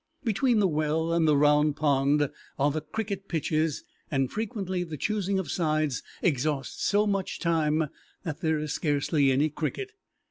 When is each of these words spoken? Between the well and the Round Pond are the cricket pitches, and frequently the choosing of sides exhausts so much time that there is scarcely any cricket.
Between 0.23 0.57
the 0.57 0.67
well 0.67 1.13
and 1.13 1.27
the 1.27 1.37
Round 1.37 1.75
Pond 1.75 2.31
are 2.57 2.71
the 2.71 2.81
cricket 2.81 3.27
pitches, 3.27 3.83
and 4.09 4.31
frequently 4.31 4.83
the 4.83 4.97
choosing 4.97 5.37
of 5.37 5.51
sides 5.51 6.01
exhausts 6.23 6.83
so 6.83 7.05
much 7.05 7.37
time 7.37 7.87
that 8.23 8.41
there 8.41 8.57
is 8.57 8.73
scarcely 8.73 9.31
any 9.31 9.49
cricket. 9.49 9.91